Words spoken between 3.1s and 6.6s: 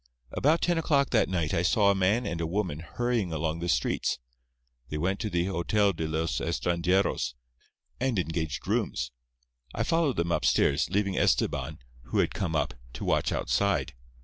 along the streets. They went to the Hotel de los